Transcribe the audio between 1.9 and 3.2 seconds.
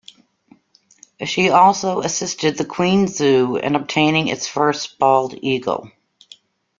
assisted the Queens